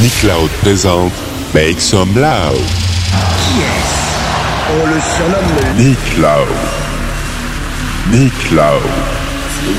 [0.00, 1.10] Nick Loud présente
[1.52, 2.62] Make Some Loud.
[3.58, 3.90] Yes
[4.70, 6.54] On le surnomme Nick Loud.
[8.12, 8.86] Nick Loud.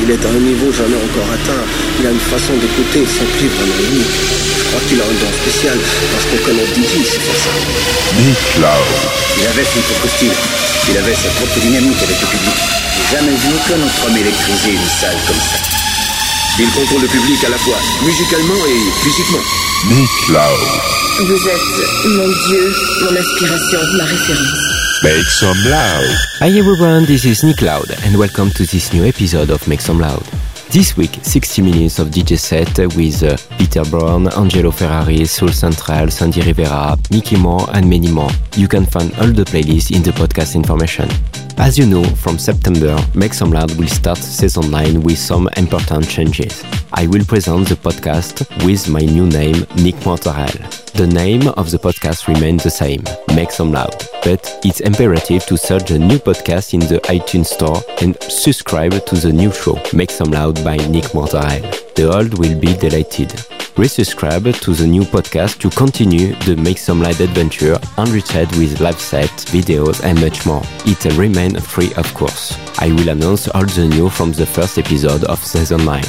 [0.03, 1.63] Il est à un niveau jamais encore atteint.
[2.01, 4.11] Il a une façon d'écouter sans plus vraiment unique.
[4.59, 7.55] Je crois qu'il a un don spécial parce qu'on connaît Didi, c'est pour ça.
[8.19, 8.91] Nick Loud.
[9.39, 10.35] Il avait son propre style.
[10.91, 12.59] Il avait sa propre dynamique avec le public.
[12.91, 15.63] J'ai jamais vu aucun autre homme électriser une salle comme ça.
[16.61, 19.39] Il contrôle le public à la fois musicalement et physiquement.
[19.87, 21.27] Nick Loud.
[21.27, 25.01] Vous êtes mon Dieu, mon inspiration, ma référence.
[25.01, 26.17] Make Some Loud.
[26.41, 30.01] Hi everyone, this is Nick Loud and welcome to this new episode of Make Some
[30.01, 30.23] Loud.
[30.69, 36.11] This week, 60 minutes of DJ set with uh, Peter Brown, Angelo Ferrari, Soul Central,
[36.11, 38.29] Sandy Rivera, Mickey Moore, and many more.
[38.57, 41.07] You can find all the playlists in the podcast information.
[41.59, 46.07] As you know, from September, Make Some Loud will start season 9 with some important
[46.07, 46.63] changes.
[46.93, 50.91] I will present the podcast with my new name, Nick Montarel.
[50.93, 53.03] The name of the podcast remains the same,
[53.35, 57.83] Make Some Loud, but it's imperative to search the new podcast in the iTunes Store
[58.01, 61.88] and subscribe to the new show, Make Some Loud by Nick Montarel.
[61.99, 63.27] The old will be deleted.
[63.75, 69.01] Resubscribe to the new podcast to continue the Make Some Loud adventure enriched with live
[69.01, 70.61] sets, videos, and much more.
[70.85, 72.57] It will remain free, of course.
[72.79, 76.01] I will announce all the new from the first episode of season 9.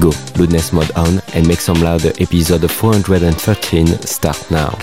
[0.00, 4.76] Go, Loudness mode on, and Make Some Loud episode 413 start now.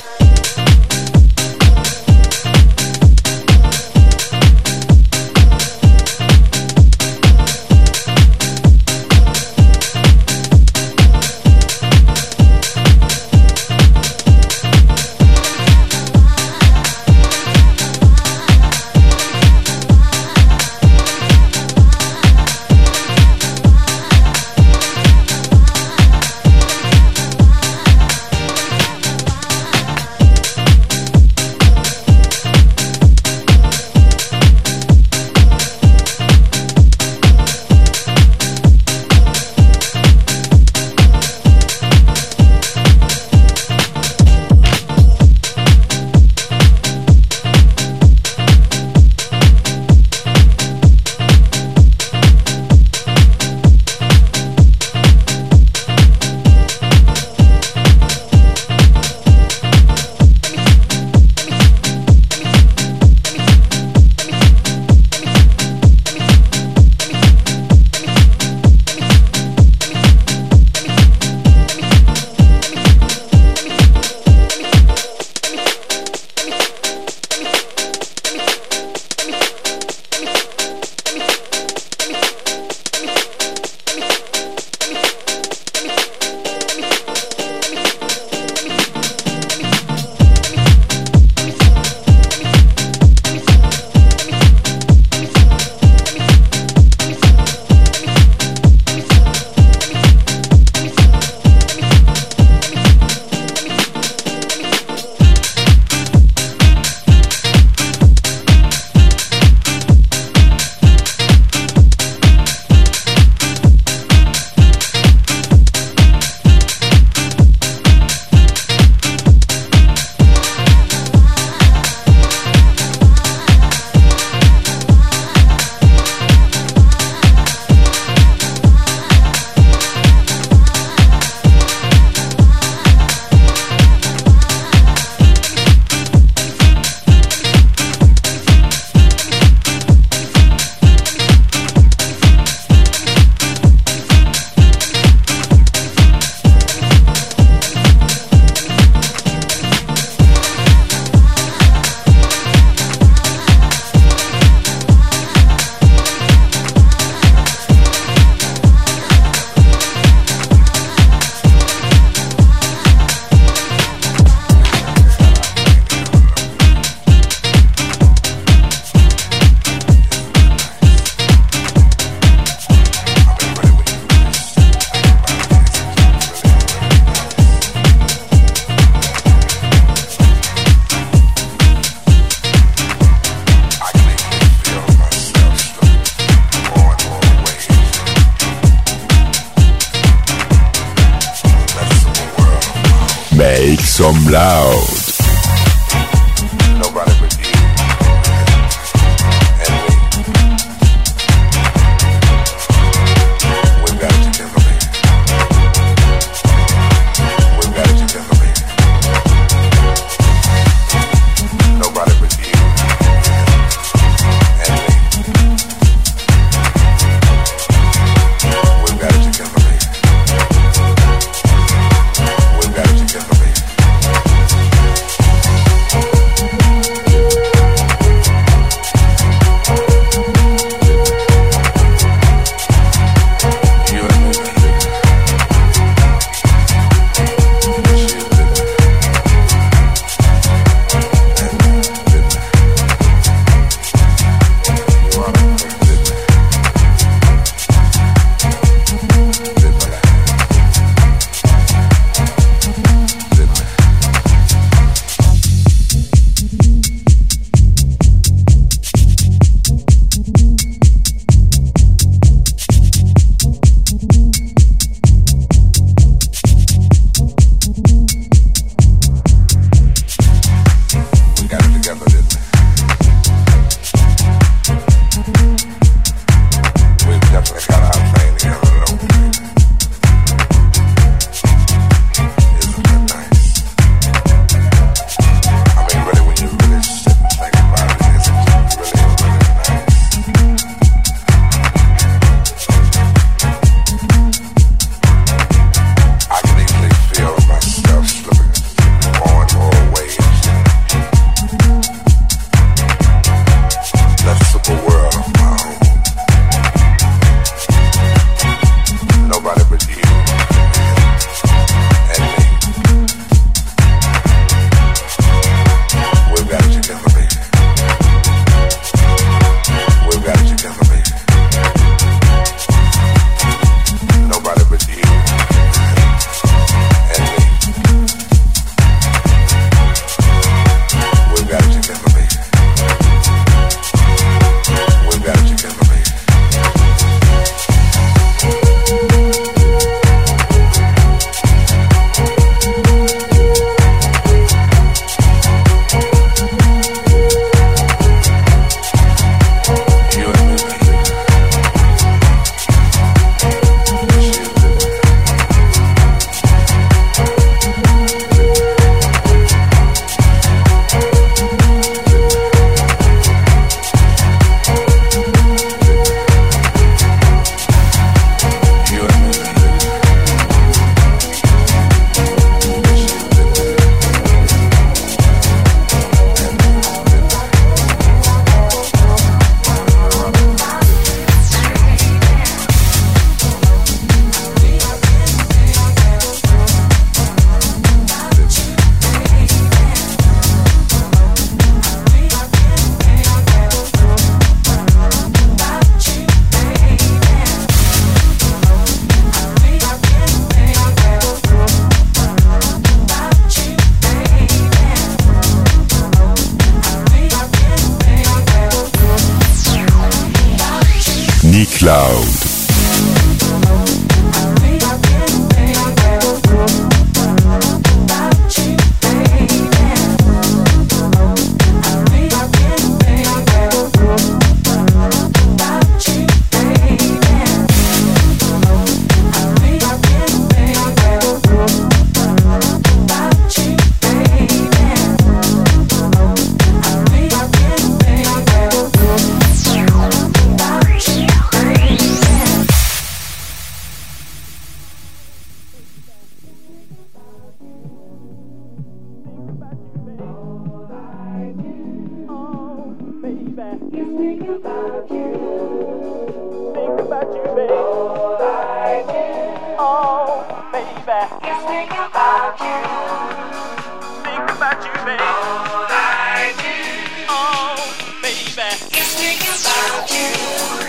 [469.64, 470.81] Wow.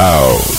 [0.00, 0.49] Some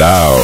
[0.00, 0.39] loud.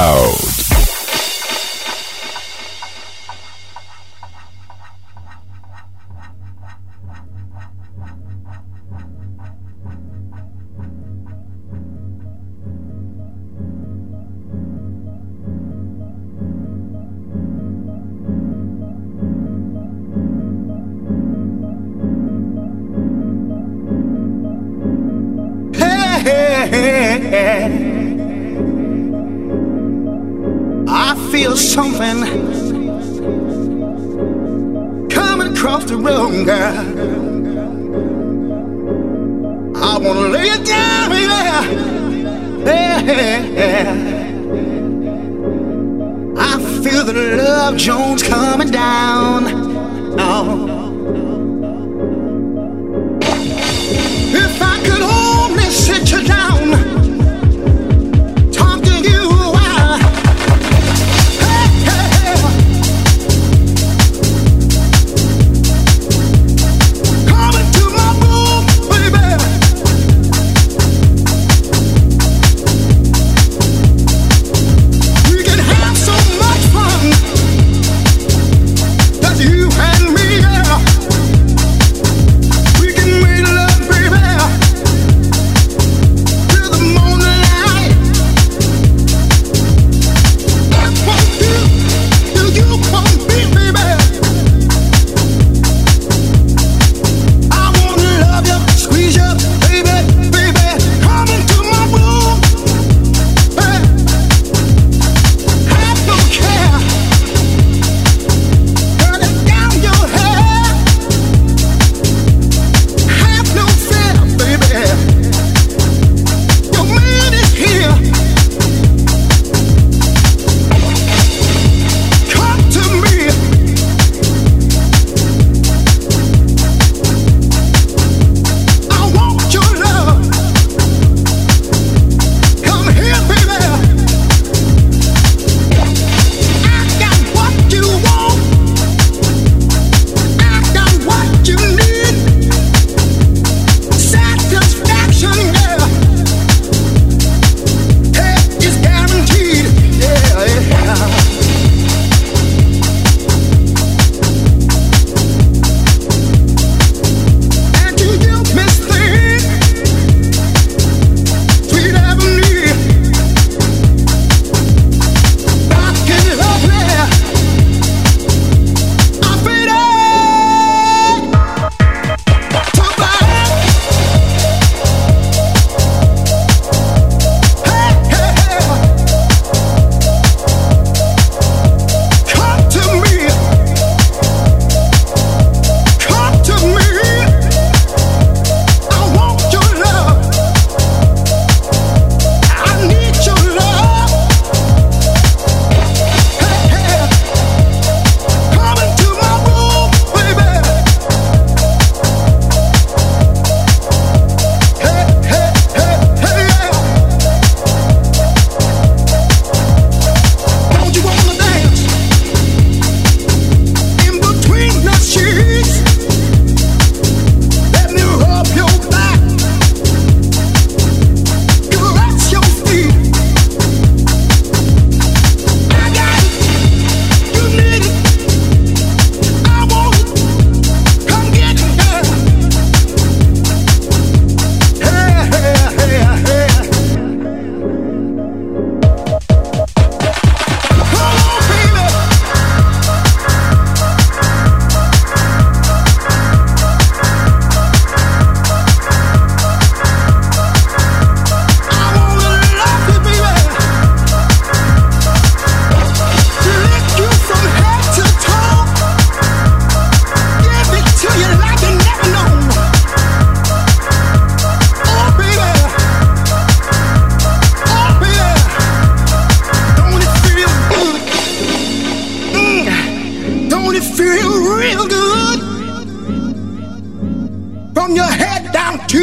[0.00, 0.29] Now.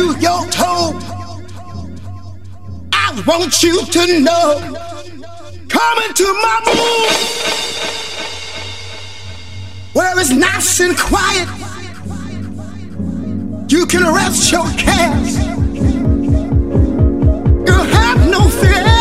[0.07, 0.97] you your toe.
[2.93, 4.59] I want you to know.
[5.67, 7.13] coming to my room
[9.93, 11.47] where it's nice and quiet.
[13.69, 15.37] You can rest your cares.
[17.67, 18.96] Girl, have no fear.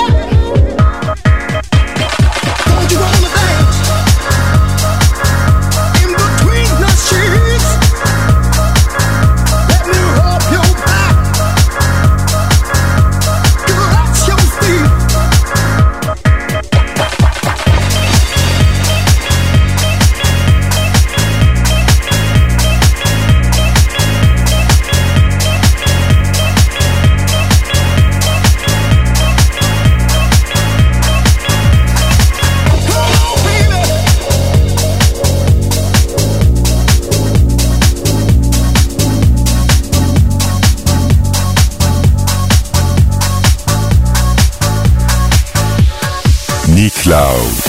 [47.06, 47.65] Sneak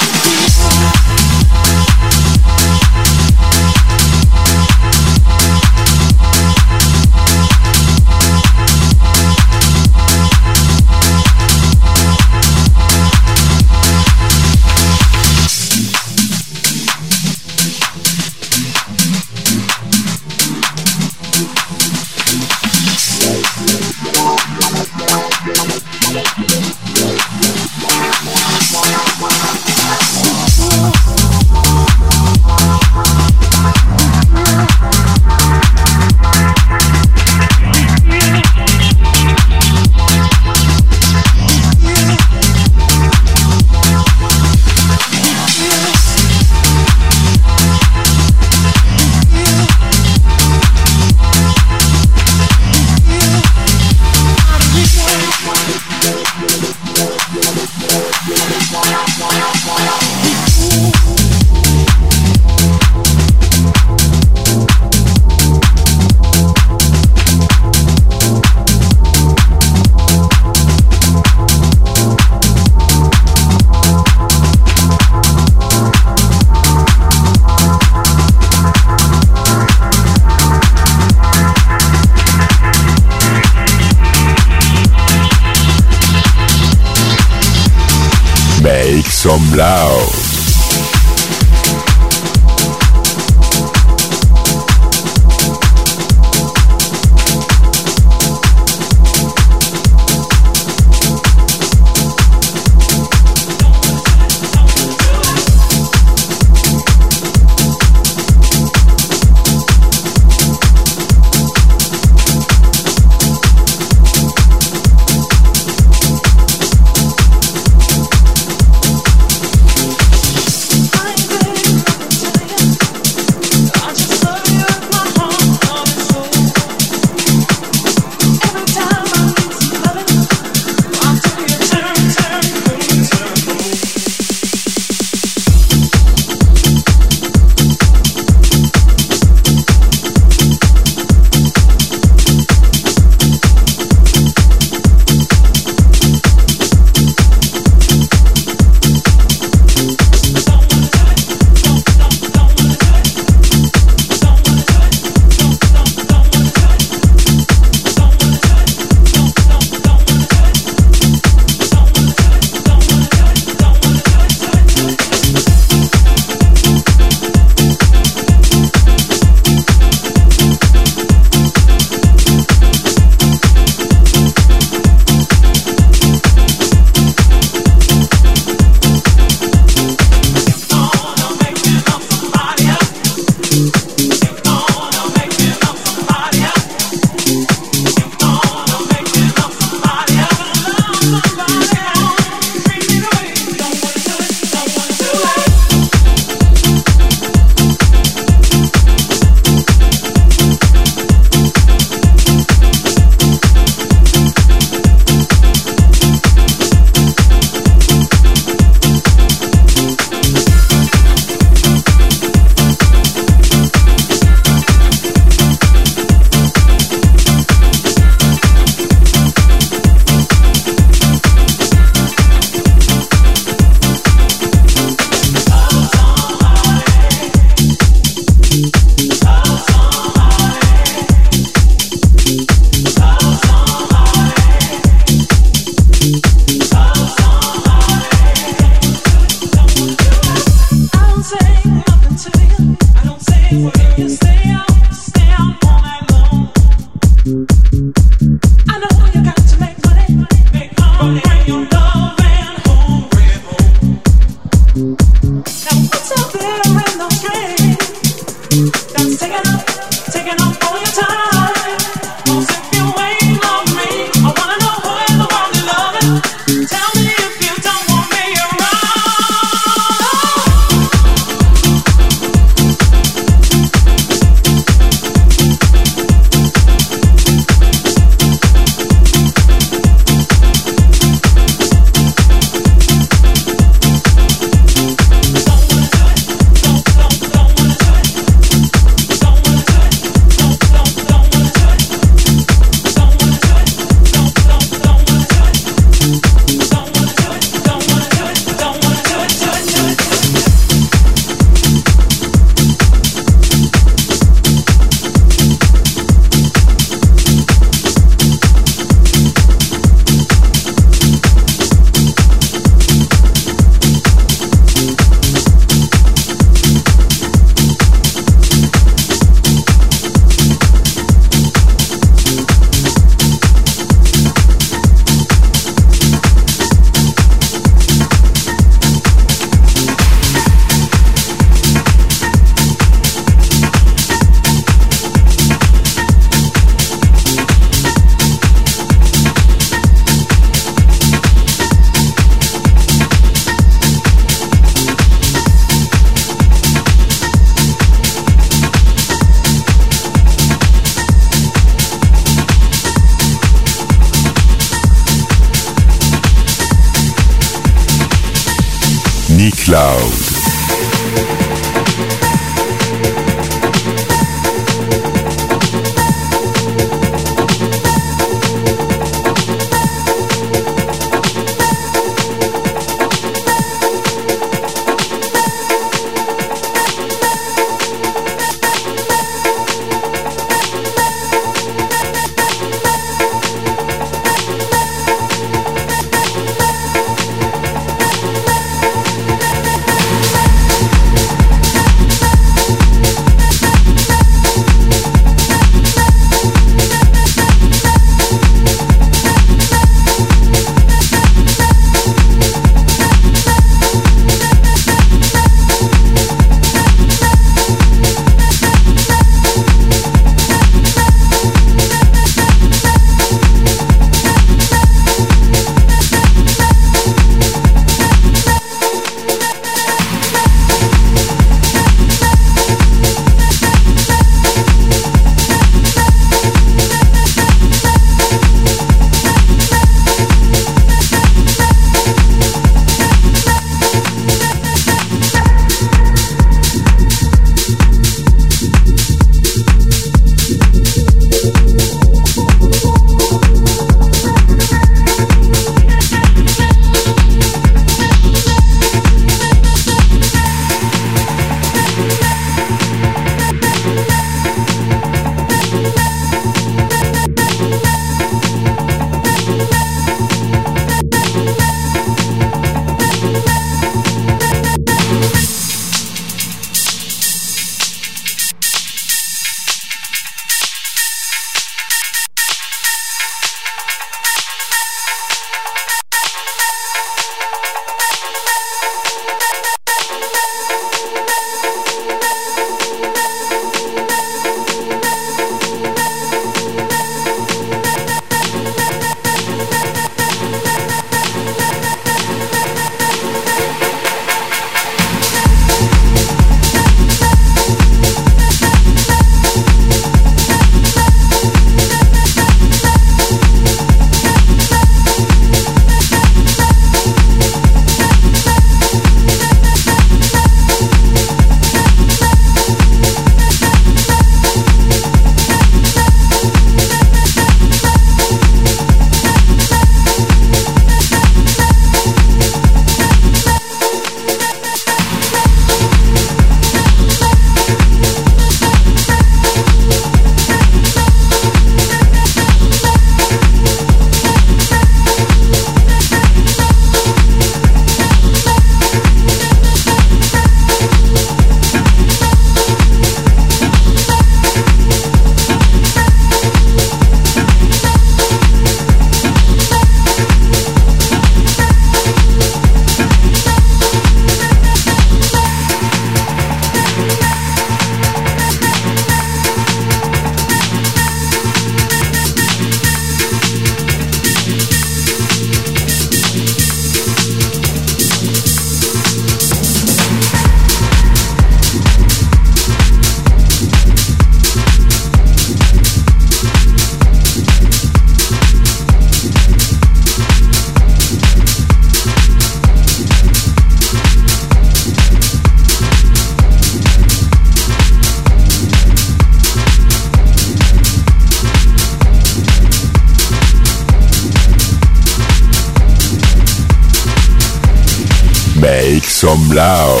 [599.60, 600.00] loud.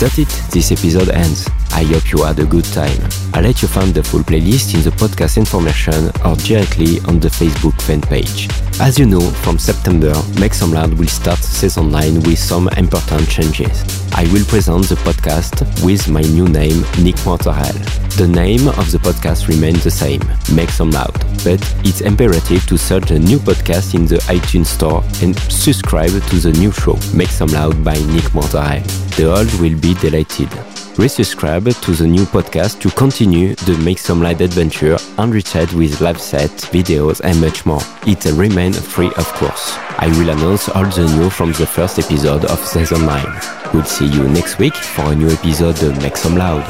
[0.00, 1.48] That's it, this episode ends.
[1.70, 2.98] I hope you had a good time.
[3.32, 7.28] I'll let you find the full playlist in the podcast information or directly on the
[7.28, 8.48] Facebook fan page.
[8.80, 13.28] As you know, from September, Make Some Loud will start season 9 with some important
[13.28, 13.84] changes.
[14.12, 15.54] I will present the podcast
[15.84, 18.03] with my new name, Nick Mortarel.
[18.16, 20.20] The name of the podcast remains the same,
[20.54, 21.12] Make Some Loud,
[21.42, 26.36] but it's imperative to search the new podcast in the iTunes Store and subscribe to
[26.36, 28.84] the new show, Make Some Loud by Nick Mortarel.
[29.16, 30.48] The old will be deleted
[30.94, 36.20] resubscribe to the new podcast to continue the Make Some Loud adventure enriched with live
[36.20, 37.80] sets, videos and much more.
[38.06, 39.72] It remains free of course.
[39.98, 43.40] I will announce all the new from the first episode of season 9.
[43.72, 46.62] We'll see you next week for a new episode of Make Some Loud.